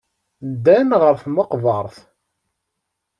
Ddan 0.51 0.89
ɣer 1.01 1.15
tmeqbert. 1.23 1.95